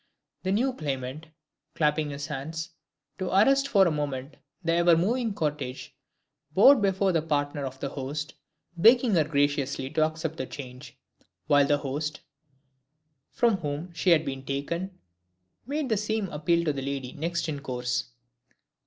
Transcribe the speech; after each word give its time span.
The 0.41 0.51
new 0.51 0.73
claimant, 0.73 1.27
clapping 1.75 2.09
his 2.09 2.25
hands, 2.25 2.71
to 3.19 3.29
arrest 3.29 3.67
for 3.67 3.85
a 3.87 3.91
moment 3.91 4.35
the 4.63 4.73
ever 4.73 4.97
moving 4.97 5.31
cortege, 5.31 5.89
bowed 6.55 6.81
before 6.81 7.11
the 7.11 7.21
partner 7.21 7.65
of 7.67 7.79
the 7.79 7.89
host, 7.89 8.33
begging 8.75 9.13
her 9.13 9.23
graciously 9.23 9.91
to 9.91 10.03
accept 10.07 10.37
the 10.37 10.47
change; 10.47 10.97
while 11.45 11.67
the 11.67 11.77
host, 11.77 12.21
from 13.29 13.57
whom 13.57 13.93
she 13.93 14.09
had 14.09 14.25
been 14.25 14.43
taken, 14.43 14.97
made 15.67 15.87
the 15.89 15.97
same 15.97 16.29
appeal 16.29 16.65
to 16.65 16.73
the 16.73 16.81
lady 16.81 17.13
next 17.13 17.47
in 17.47 17.59
course. 17.59 18.05